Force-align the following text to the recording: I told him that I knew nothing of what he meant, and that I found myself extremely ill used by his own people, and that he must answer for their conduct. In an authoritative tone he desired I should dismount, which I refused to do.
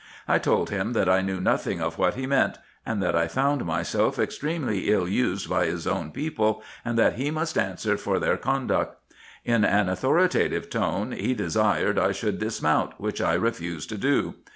I 0.27 0.39
told 0.39 0.71
him 0.71 0.93
that 0.93 1.07
I 1.07 1.21
knew 1.21 1.39
nothing 1.39 1.79
of 1.79 1.99
what 1.99 2.15
he 2.15 2.25
meant, 2.25 2.57
and 2.87 3.03
that 3.03 3.15
I 3.15 3.27
found 3.27 3.65
myself 3.65 4.17
extremely 4.17 4.89
ill 4.89 5.07
used 5.07 5.47
by 5.47 5.67
his 5.67 5.85
own 5.85 6.09
people, 6.09 6.63
and 6.83 6.97
that 6.97 7.17
he 7.17 7.29
must 7.29 7.55
answer 7.55 7.97
for 7.97 8.17
their 8.19 8.35
conduct. 8.35 8.95
In 9.45 9.63
an 9.63 9.89
authoritative 9.89 10.71
tone 10.71 11.11
he 11.11 11.35
desired 11.35 11.99
I 11.99 12.13
should 12.13 12.39
dismount, 12.39 12.93
which 12.99 13.21
I 13.21 13.35
refused 13.35 13.89
to 13.89 13.97
do. 13.99 14.33